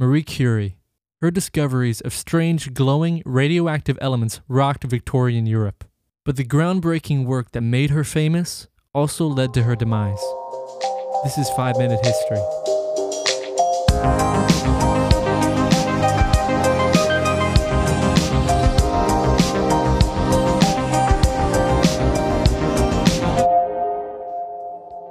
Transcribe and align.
Marie 0.00 0.22
Curie. 0.22 0.78
Her 1.20 1.30
discoveries 1.30 2.00
of 2.00 2.14
strange 2.14 2.72
glowing 2.72 3.22
radioactive 3.26 3.98
elements 4.00 4.40
rocked 4.48 4.84
Victorian 4.84 5.44
Europe. 5.44 5.84
But 6.24 6.36
the 6.36 6.44
groundbreaking 6.44 7.26
work 7.26 7.52
that 7.52 7.60
made 7.60 7.90
her 7.90 8.02
famous 8.02 8.66
also 8.94 9.26
led 9.26 9.52
to 9.52 9.64
her 9.64 9.76
demise. 9.76 10.24
This 11.22 11.36
is 11.36 11.50
5 11.50 11.76
Minute 11.76 12.00
History. 12.02 12.40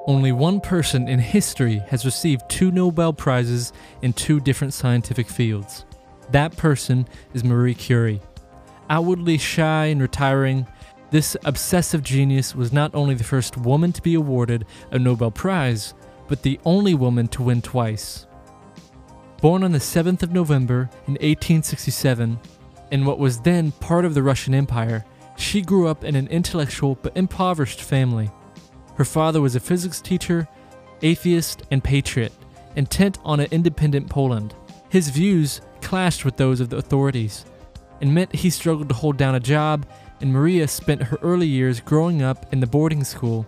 Only 0.09 0.31
one 0.31 0.59
person 0.59 1.07
in 1.07 1.19
history 1.19 1.83
has 1.89 2.03
received 2.03 2.49
two 2.49 2.71
Nobel 2.71 3.13
Prizes 3.13 3.71
in 4.01 4.11
two 4.11 4.39
different 4.39 4.73
scientific 4.73 5.29
fields. 5.29 5.85
That 6.31 6.57
person 6.57 7.07
is 7.35 7.43
Marie 7.43 7.75
Curie. 7.75 8.19
Outwardly 8.89 9.37
shy 9.37 9.85
and 9.85 10.01
retiring, 10.01 10.65
this 11.11 11.37
obsessive 11.45 12.01
genius 12.01 12.55
was 12.55 12.73
not 12.73 12.95
only 12.95 13.13
the 13.13 13.23
first 13.23 13.55
woman 13.55 13.93
to 13.93 14.01
be 14.01 14.15
awarded 14.15 14.65
a 14.89 14.97
Nobel 14.97 15.29
Prize, 15.29 15.93
but 16.27 16.41
the 16.41 16.59
only 16.65 16.95
woman 16.95 17.27
to 17.27 17.43
win 17.43 17.61
twice. 17.61 18.25
Born 19.43 19.63
on 19.63 19.73
the 19.73 19.77
7th 19.77 20.23
of 20.23 20.31
November 20.31 20.89
in 21.05 21.13
1867, 21.21 22.39
in 22.89 23.05
what 23.05 23.19
was 23.19 23.41
then 23.41 23.73
part 23.73 24.05
of 24.05 24.15
the 24.15 24.23
Russian 24.23 24.55
Empire, 24.55 25.05
she 25.37 25.61
grew 25.61 25.87
up 25.87 26.03
in 26.03 26.15
an 26.15 26.27
intellectual 26.29 26.95
but 26.95 27.15
impoverished 27.15 27.83
family. 27.83 28.31
Her 28.99 29.05
father 29.05 29.39
was 29.39 29.55
a 29.55 29.61
physics 29.61 30.01
teacher, 30.01 30.45
atheist, 31.01 31.63
and 31.71 31.81
patriot, 31.81 32.33
intent 32.75 33.17
on 33.23 33.39
an 33.39 33.47
independent 33.49 34.09
Poland. 34.09 34.53
His 34.89 35.07
views 35.07 35.61
clashed 35.79 36.25
with 36.25 36.35
those 36.35 36.59
of 36.59 36.67
the 36.67 36.75
authorities 36.75 37.45
and 38.01 38.13
meant 38.13 38.35
he 38.35 38.49
struggled 38.49 38.89
to 38.89 38.95
hold 38.95 39.15
down 39.15 39.35
a 39.35 39.39
job, 39.39 39.85
and 40.19 40.33
Maria 40.33 40.67
spent 40.67 41.03
her 41.03 41.17
early 41.21 41.47
years 41.47 41.79
growing 41.79 42.21
up 42.21 42.51
in 42.51 42.59
the 42.59 42.67
boarding 42.67 43.05
school. 43.05 43.47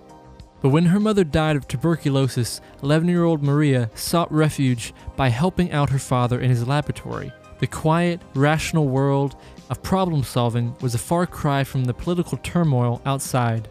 But 0.61 0.69
when 0.69 0.85
her 0.85 1.01
mother 1.01 1.25
died 1.25 1.57
of 1.57 1.67
tuberculosis, 1.67 2.61
11 2.81 3.09
year 3.09 3.25
old 3.25 3.43
Maria 3.43 3.89
sought 3.93 4.31
refuge 4.31 4.93
by 5.17 5.27
helping 5.27 5.69
out 5.73 5.89
her 5.89 5.99
father 5.99 6.39
in 6.39 6.49
his 6.49 6.65
laboratory. 6.65 7.29
The 7.59 7.67
quiet, 7.67 8.21
rational 8.35 8.87
world 8.87 9.35
of 9.69 9.83
problem 9.83 10.23
solving 10.23 10.73
was 10.79 10.95
a 10.95 10.97
far 10.97 11.27
cry 11.27 11.65
from 11.65 11.83
the 11.83 11.93
political 11.93 12.37
turmoil 12.37 13.01
outside. 13.05 13.67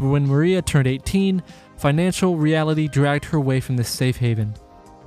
But 0.00 0.08
when 0.08 0.26
Maria 0.26 0.62
turned 0.62 0.86
18, 0.86 1.42
financial 1.76 2.36
reality 2.36 2.88
dragged 2.88 3.26
her 3.26 3.36
away 3.36 3.60
from 3.60 3.76
this 3.76 3.90
safe 3.90 4.16
haven. 4.16 4.54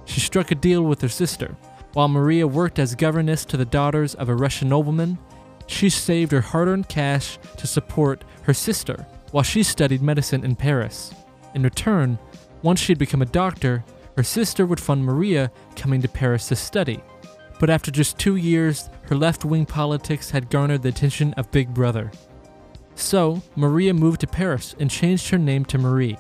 She 0.06 0.20
struck 0.20 0.52
a 0.52 0.56
deal 0.56 0.84
with 0.84 1.02
her 1.02 1.10
sister. 1.10 1.58
While 1.94 2.08
Maria 2.08 2.48
worked 2.48 2.78
as 2.78 2.94
governess 2.94 3.44
to 3.46 3.58
the 3.58 3.66
daughters 3.66 4.14
of 4.16 4.30
a 4.30 4.36
Russian 4.36 4.70
nobleman, 4.70 5.18
she 5.66 5.90
saved 5.90 6.32
her 6.32 6.42
hard 6.42 6.68
earned 6.68 6.90
cash 6.90 7.40
to 7.58 7.66
support 7.66 8.24
her 8.44 8.54
sister 8.54 9.08
while 9.32 9.44
she 9.44 9.64
studied 9.64 10.04
medicine 10.04 10.46
in 10.46 10.56
Paris. 10.56 11.14
In 11.56 11.64
return, 11.64 12.20
once 12.62 12.80
she 12.80 12.92
had 12.92 13.00
become 13.00 13.22
a 13.22 13.26
doctor, 13.26 13.84
her 14.16 14.24
sister 14.24 14.66
would 14.66 14.80
fund 14.80 15.04
Maria 15.04 15.52
coming 15.76 16.02
to 16.04 16.08
Paris 16.08 16.48
to 16.50 16.56
study. 16.56 17.02
But 17.60 17.72
after 17.72 17.90
just 17.90 18.20
two 18.20 18.36
years, 18.36 18.90
her 19.04 19.16
left 19.16 19.44
wing 19.44 19.66
politics 19.66 20.30
had 20.30 20.52
garnered 20.52 20.84
the 20.84 20.90
attention 20.90 21.34
of 21.34 21.52
Big 21.52 21.74
Brother. 21.74 22.12
So, 22.96 23.42
Maria 23.56 23.94
moved 23.94 24.22
to 24.22 24.28
Paris 24.28 24.76
and 24.80 24.90
changed 24.90 25.30
her 25.30 25.38
name 25.38 25.66
to 25.66 25.78
Marie. 25.78 26.18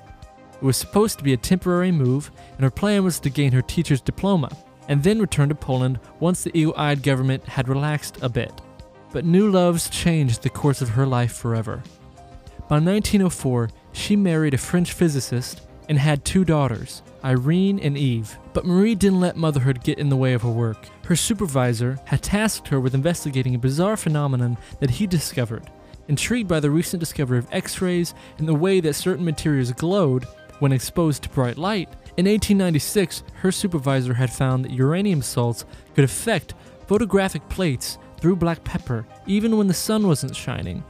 It 0.56 0.66
was 0.66 0.78
supposed 0.78 1.18
to 1.18 1.24
be 1.24 1.34
a 1.34 1.38
temporary 1.38 1.92
move, 1.92 2.32
and 2.54 2.62
her 2.62 2.72
plan 2.72 3.04
was 3.04 3.20
to 3.20 3.30
gain 3.30 3.52
her 3.52 3.62
teacher's 3.62 4.02
diploma, 4.02 4.50
and 4.88 5.04
then 5.04 5.20
return 5.20 5.50
to 5.50 5.56
Poland 5.56 6.00
once 6.20 6.44
the 6.44 6.58
eagle 6.58 6.74
eyed 6.78 7.04
government 7.04 7.44
had 7.44 7.68
relaxed 7.68 8.18
a 8.22 8.30
bit. 8.30 8.62
But 9.12 9.26
new 9.26 9.52
loves 9.52 9.90
changed 9.90 10.42
the 10.42 10.50
course 10.50 10.82
of 10.82 10.90
her 10.90 11.06
life 11.06 11.34
forever. 11.34 11.84
By 12.70 12.80
1904, 12.80 13.70
she 13.92 14.16
married 14.16 14.54
a 14.54 14.58
French 14.58 14.94
physicist 14.94 15.62
and 15.90 16.00
had 16.00 16.24
two 16.24 16.46
daughters, 16.46 17.04
Irene 17.24 17.80
and 17.80 17.98
Eve. 17.98 18.38
But 18.54 18.66
Marie 18.66 18.96
didn't 18.96 19.20
let 19.20 19.36
motherhood 19.36 19.84
get 19.84 20.00
in 20.00 20.10
the 20.10 20.16
way 20.16 20.34
of 20.34 20.42
her 20.42 20.50
work. 20.50 20.88
Her 21.06 21.16
supervisor 21.16 22.00
had 22.06 22.24
tasked 22.24 22.70
her 22.70 22.80
with 22.80 22.96
investigating 22.96 23.54
a 23.54 23.60
bizarre 23.60 23.98
phenomenon 23.98 24.58
that 24.80 24.92
he 24.92 25.06
discovered 25.08 25.70
Intrigued 26.08 26.50
by 26.50 26.60
the 26.60 26.72
recent 26.72 27.00
discovery 27.00 27.38
of 27.38 27.48
X 27.52 27.82
rays 27.82 28.14
and 28.38 28.48
the 28.48 28.54
way 28.54 28.80
that 28.82 28.94
certain 28.94 29.24
materials 29.24 29.72
glowed 29.72 30.26
when 30.60 30.72
exposed 30.72 31.24
to 31.24 31.30
bright 31.30 31.58
light, 31.58 31.90
in 32.18 32.26
1896 32.26 33.24
her 33.36 33.52
supervisor 33.52 34.14
had 34.14 34.32
found 34.32 34.64
that 34.64 34.72
uranium 34.72 35.22
salts 35.22 35.66
could 35.96 36.04
affect 36.04 36.54
photographic 36.88 37.48
plates 37.50 37.98
through 38.20 38.36
black 38.36 38.64
pepper 38.64 39.06
even 39.26 39.58
when 39.58 39.68
the 39.68 39.74
sun 39.74 40.08
wasn't 40.08 40.36
shining. 40.36 40.84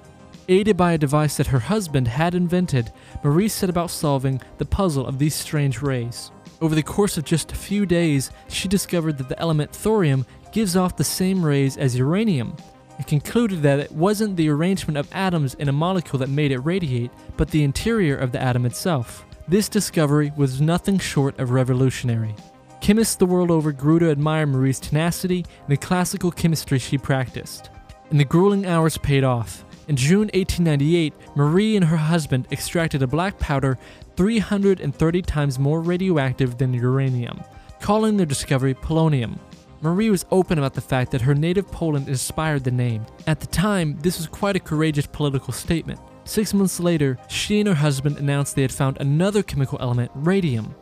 Aided 0.49 0.75
by 0.75 0.93
a 0.93 0.97
device 0.97 1.37
that 1.37 1.47
her 1.47 1.59
husband 1.59 2.07
had 2.07 2.35
invented, 2.35 2.91
Marie 3.23 3.47
set 3.47 3.69
about 3.69 3.89
solving 3.89 4.41
the 4.57 4.65
puzzle 4.65 5.07
of 5.07 5.17
these 5.17 5.33
strange 5.33 5.81
rays. 5.81 6.31
Over 6.59 6.75
the 6.75 6.83
course 6.83 7.17
of 7.17 7.23
just 7.23 7.51
a 7.51 7.55
few 7.55 7.85
days, 7.85 8.29
she 8.49 8.67
discovered 8.67 9.17
that 9.17 9.29
the 9.29 9.39
element 9.39 9.73
thorium 9.73 10.25
gives 10.51 10.75
off 10.75 10.97
the 10.97 11.03
same 11.03 11.45
rays 11.45 11.77
as 11.77 11.97
uranium, 11.97 12.57
and 12.97 13.07
concluded 13.07 13.61
that 13.63 13.79
it 13.79 13.91
wasn't 13.91 14.35
the 14.35 14.49
arrangement 14.49 14.97
of 14.97 15.09
atoms 15.11 15.53
in 15.55 15.69
a 15.69 15.73
molecule 15.73 16.19
that 16.19 16.29
made 16.29 16.51
it 16.51 16.59
radiate, 16.59 17.11
but 17.37 17.49
the 17.49 17.63
interior 17.63 18.15
of 18.15 18.31
the 18.31 18.41
atom 18.41 18.65
itself. 18.65 19.25
This 19.47 19.67
discovery 19.67 20.31
was 20.37 20.61
nothing 20.61 20.99
short 20.99 21.37
of 21.39 21.51
revolutionary. 21.51 22.35
Chemists 22.79 23.15
the 23.15 23.25
world 23.25 23.51
over 23.51 23.71
grew 23.71 23.99
to 23.99 24.11
admire 24.11 24.45
Marie's 24.45 24.79
tenacity 24.79 25.45
and 25.61 25.69
the 25.69 25.77
classical 25.77 26.31
chemistry 26.31 26.79
she 26.79 26.97
practiced. 26.97 27.69
And 28.09 28.19
the 28.19 28.25
grueling 28.25 28.65
hours 28.65 28.97
paid 28.97 29.23
off. 29.23 29.65
In 29.87 29.97
June 29.97 30.29
1898, 30.33 31.13
Marie 31.35 31.75
and 31.75 31.85
her 31.85 31.97
husband 31.97 32.47
extracted 32.51 33.01
a 33.01 33.07
black 33.07 33.37
powder 33.39 33.77
330 34.15 35.21
times 35.23 35.59
more 35.59 35.81
radioactive 35.81 36.57
than 36.57 36.73
uranium, 36.73 37.41
calling 37.81 38.15
their 38.15 38.25
discovery 38.25 38.73
polonium. 38.73 39.39
Marie 39.83 40.09
was 40.09 40.25
open 40.31 40.57
about 40.57 40.73
the 40.73 40.79
fact 40.79 41.11
that 41.11 41.19
her 41.19 41.35
native 41.35 41.69
Poland 41.69 42.07
inspired 42.07 42.63
the 42.63 42.71
name. 42.71 43.05
At 43.27 43.41
the 43.41 43.47
time, 43.47 43.97
this 43.99 44.17
was 44.17 44.27
quite 44.27 44.55
a 44.55 44.59
courageous 44.61 45.05
political 45.05 45.51
statement. 45.51 45.99
Six 46.23 46.53
months 46.53 46.79
later, 46.79 47.17
she 47.27 47.59
and 47.59 47.67
her 47.67 47.75
husband 47.75 48.17
announced 48.17 48.55
they 48.55 48.61
had 48.61 48.71
found 48.71 48.95
another 49.01 49.43
chemical 49.43 49.77
element, 49.81 50.09
radium. 50.15 50.73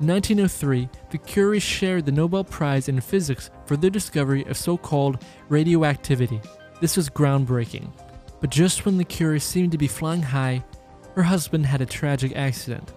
In 0.00 0.06
1903, 0.06 0.88
the 1.10 1.18
Curies 1.18 1.62
shared 1.62 2.06
the 2.06 2.12
Nobel 2.12 2.44
Prize 2.44 2.88
in 2.88 3.00
Physics 3.00 3.50
for 3.66 3.76
their 3.76 3.90
discovery 3.90 4.44
of 4.44 4.56
so 4.56 4.76
called 4.76 5.24
radioactivity. 5.48 6.40
This 6.80 6.96
was 6.96 7.10
groundbreaking. 7.10 7.90
But 8.40 8.50
just 8.50 8.86
when 8.86 8.98
the 8.98 9.04
Curies 9.04 9.42
seemed 9.42 9.72
to 9.72 9.78
be 9.78 9.88
flying 9.88 10.22
high, 10.22 10.62
her 11.16 11.24
husband 11.24 11.66
had 11.66 11.80
a 11.80 11.86
tragic 11.86 12.36
accident. 12.36 12.92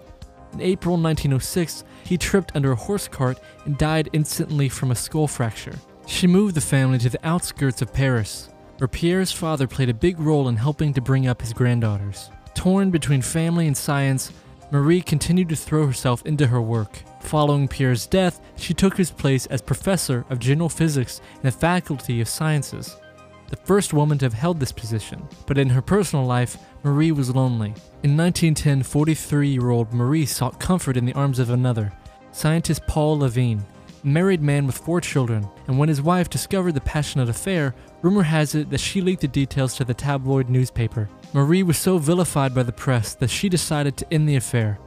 In 0.52 0.60
April 0.60 0.96
1906, 0.96 1.84
he 2.04 2.18
tripped 2.18 2.52
under 2.54 2.72
a 2.72 2.76
horse 2.76 3.08
cart 3.08 3.40
and 3.64 3.78
died 3.78 4.10
instantly 4.12 4.68
from 4.68 4.90
a 4.90 4.94
skull 4.94 5.26
fracture. 5.26 5.78
She 6.06 6.26
moved 6.26 6.54
the 6.54 6.60
family 6.60 6.98
to 6.98 7.08
the 7.08 7.26
outskirts 7.26 7.80
of 7.80 7.92
Paris, 7.92 8.50
where 8.78 8.88
Pierre's 8.88 9.32
father 9.32 9.66
played 9.66 9.88
a 9.88 9.94
big 9.94 10.20
role 10.20 10.48
in 10.48 10.56
helping 10.56 10.92
to 10.94 11.00
bring 11.00 11.26
up 11.26 11.40
his 11.40 11.52
granddaughters. 11.52 12.30
Torn 12.54 12.90
between 12.90 13.22
family 13.22 13.66
and 13.66 13.76
science, 13.76 14.32
Marie 14.70 15.00
continued 15.00 15.48
to 15.48 15.56
throw 15.56 15.86
herself 15.86 16.24
into 16.26 16.46
her 16.46 16.60
work. 16.60 17.02
Following 17.20 17.68
Pierre's 17.68 18.06
death, 18.06 18.40
she 18.56 18.74
took 18.74 18.96
his 18.96 19.10
place 19.10 19.46
as 19.46 19.62
professor 19.62 20.26
of 20.28 20.38
general 20.38 20.68
physics 20.68 21.20
in 21.36 21.42
the 21.42 21.50
Faculty 21.50 22.20
of 22.20 22.28
Sciences 22.28 22.96
the 23.52 23.66
first 23.66 23.92
woman 23.92 24.16
to 24.16 24.24
have 24.24 24.32
held 24.32 24.58
this 24.58 24.72
position. 24.72 25.28
But 25.46 25.58
in 25.58 25.68
her 25.68 25.82
personal 25.82 26.24
life, 26.24 26.56
Marie 26.82 27.12
was 27.12 27.34
lonely. 27.34 27.74
In 28.02 28.16
1910, 28.16 28.82
43 28.82 29.48
year 29.48 29.68
old 29.68 29.92
Marie 29.92 30.24
sought 30.24 30.58
comfort 30.58 30.96
in 30.96 31.04
the 31.04 31.12
arms 31.12 31.38
of 31.38 31.50
another, 31.50 31.92
scientist 32.32 32.86
Paul 32.86 33.18
Langevin, 33.18 33.60
a 34.02 34.06
married 34.06 34.40
man 34.40 34.66
with 34.66 34.78
four 34.78 35.02
children, 35.02 35.46
and 35.66 35.78
when 35.78 35.90
his 35.90 36.00
wife 36.00 36.30
discovered 36.30 36.72
the 36.72 36.80
passionate 36.80 37.28
affair, 37.28 37.74
rumor 38.00 38.22
has 38.22 38.54
it 38.54 38.70
that 38.70 38.80
she 38.80 39.02
leaked 39.02 39.20
the 39.20 39.28
details 39.28 39.76
to 39.76 39.84
the 39.84 39.92
tabloid 39.92 40.48
newspaper. 40.48 41.10
Marie 41.34 41.62
was 41.62 41.76
so 41.76 41.98
vilified 41.98 42.54
by 42.54 42.62
the 42.62 42.72
press 42.72 43.14
that 43.14 43.28
she 43.28 43.50
decided 43.50 43.98
to 43.98 44.10
end 44.10 44.26
the 44.26 44.36
affair. 44.36 44.78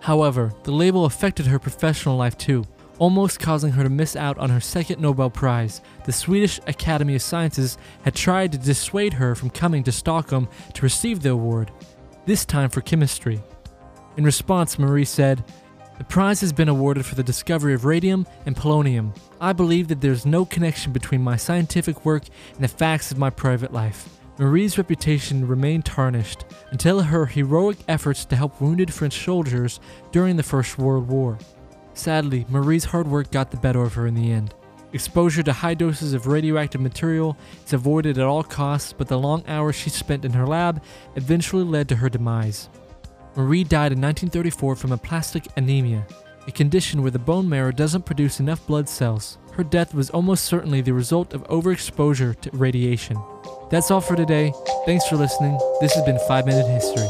However, 0.00 0.52
the 0.64 0.72
label 0.72 1.04
affected 1.04 1.46
her 1.46 1.60
professional 1.60 2.16
life 2.16 2.36
too 2.36 2.64
almost 2.98 3.40
causing 3.40 3.72
her 3.72 3.82
to 3.82 3.88
miss 3.88 4.16
out 4.16 4.38
on 4.38 4.50
her 4.50 4.60
second 4.60 5.00
Nobel 5.00 5.30
Prize. 5.30 5.80
The 6.04 6.12
Swedish 6.12 6.60
Academy 6.66 7.14
of 7.14 7.22
Sciences 7.22 7.78
had 8.02 8.14
tried 8.14 8.52
to 8.52 8.58
dissuade 8.58 9.14
her 9.14 9.34
from 9.34 9.50
coming 9.50 9.82
to 9.84 9.92
Stockholm 9.92 10.48
to 10.74 10.82
receive 10.82 11.22
the 11.22 11.30
award, 11.30 11.70
this 12.26 12.44
time 12.44 12.70
for 12.70 12.80
chemistry. 12.80 13.40
In 14.16 14.24
response, 14.24 14.78
Marie 14.78 15.04
said, 15.04 15.44
The 15.98 16.04
prize 16.04 16.40
has 16.40 16.52
been 16.52 16.68
awarded 16.68 17.06
for 17.06 17.14
the 17.14 17.22
discovery 17.22 17.74
of 17.74 17.84
radium 17.84 18.26
and 18.46 18.56
polonium. 18.56 19.16
I 19.40 19.52
believe 19.52 19.88
that 19.88 20.00
there 20.00 20.12
is 20.12 20.26
no 20.26 20.44
connection 20.44 20.92
between 20.92 21.22
my 21.22 21.36
scientific 21.36 22.04
work 22.04 22.24
and 22.54 22.64
the 22.64 22.68
facts 22.68 23.12
of 23.12 23.18
my 23.18 23.30
private 23.30 23.72
life. 23.72 24.08
Marie's 24.38 24.78
reputation 24.78 25.48
remained 25.48 25.84
tarnished 25.84 26.44
until 26.70 27.00
her 27.00 27.26
heroic 27.26 27.78
efforts 27.88 28.24
to 28.24 28.36
help 28.36 28.60
wounded 28.60 28.92
French 28.92 29.24
soldiers 29.24 29.80
during 30.12 30.36
the 30.36 30.44
First 30.44 30.78
World 30.78 31.08
War. 31.08 31.38
Sadly, 31.98 32.46
Marie's 32.48 32.84
hard 32.84 33.08
work 33.08 33.32
got 33.32 33.50
the 33.50 33.56
better 33.56 33.82
of 33.82 33.94
her 33.94 34.06
in 34.06 34.14
the 34.14 34.30
end. 34.30 34.54
Exposure 34.92 35.42
to 35.42 35.52
high 35.52 35.74
doses 35.74 36.14
of 36.14 36.28
radioactive 36.28 36.80
material 36.80 37.36
is 37.66 37.72
avoided 37.72 38.18
at 38.18 38.24
all 38.24 38.44
costs, 38.44 38.92
but 38.92 39.08
the 39.08 39.18
long 39.18 39.42
hours 39.48 39.74
she 39.74 39.90
spent 39.90 40.24
in 40.24 40.32
her 40.32 40.46
lab 40.46 40.80
eventually 41.16 41.64
led 41.64 41.88
to 41.88 41.96
her 41.96 42.08
demise. 42.08 42.68
Marie 43.34 43.64
died 43.64 43.90
in 43.90 44.00
1934 44.00 44.76
from 44.76 44.92
aplastic 44.92 45.48
anemia, 45.56 46.06
a 46.46 46.52
condition 46.52 47.02
where 47.02 47.10
the 47.10 47.18
bone 47.18 47.48
marrow 47.48 47.72
doesn't 47.72 48.06
produce 48.06 48.38
enough 48.38 48.64
blood 48.68 48.88
cells. 48.88 49.36
Her 49.54 49.64
death 49.64 49.92
was 49.92 50.08
almost 50.10 50.44
certainly 50.44 50.80
the 50.80 50.94
result 50.94 51.34
of 51.34 51.42
overexposure 51.48 52.40
to 52.42 52.50
radiation. 52.52 53.18
That's 53.70 53.90
all 53.90 54.00
for 54.00 54.14
today. 54.14 54.52
Thanks 54.86 55.08
for 55.08 55.16
listening. 55.16 55.58
This 55.80 55.94
has 55.94 56.04
been 56.04 56.20
5 56.28 56.46
Minute 56.46 56.68
History. 56.68 57.08